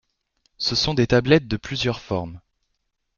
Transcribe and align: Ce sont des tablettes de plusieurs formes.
Ce 0.57 0.73
sont 0.75 0.95
des 0.95 1.05
tablettes 1.05 1.47
de 1.47 1.57
plusieurs 1.57 1.99
formes. 1.99 2.41